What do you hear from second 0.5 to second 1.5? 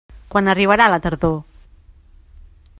arribarà la tardor?